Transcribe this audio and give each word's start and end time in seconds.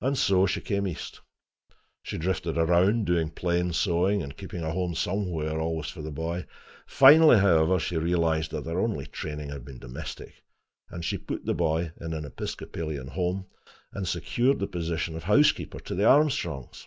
And 0.00 0.16
so 0.16 0.46
she 0.46 0.60
came 0.60 0.86
east. 0.86 1.20
She 2.04 2.16
drifted 2.16 2.56
around, 2.56 3.06
doing 3.06 3.28
plain 3.30 3.72
sewing 3.72 4.22
and 4.22 4.36
keeping 4.36 4.62
a 4.62 4.70
home 4.70 4.94
somewhere 4.94 5.58
always 5.60 5.88
for 5.88 6.00
the 6.00 6.12
boy. 6.12 6.46
Finally, 6.86 7.38
however, 7.40 7.80
she 7.80 7.96
realized 7.96 8.52
that 8.52 8.66
her 8.66 8.78
only 8.78 9.06
training 9.06 9.48
had 9.48 9.64
been 9.64 9.80
domestic, 9.80 10.44
and 10.90 11.04
she 11.04 11.18
put 11.18 11.44
the 11.44 11.54
boy 11.54 11.90
in 12.00 12.14
an 12.14 12.24
Episcopalian 12.24 13.08
home, 13.08 13.46
and 13.92 14.06
secured 14.06 14.60
the 14.60 14.68
position 14.68 15.16
of 15.16 15.24
housekeeper 15.24 15.80
to 15.80 15.96
the 15.96 16.04
Armstrongs. 16.04 16.86